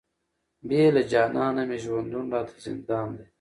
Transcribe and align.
بې 0.67 0.81
له 0.95 1.01
جانانه 1.11 1.63
مي 1.69 1.77
ژوندون 1.83 2.25
راته 2.33 2.55
زندان 2.65 3.07
دی، 3.17 3.25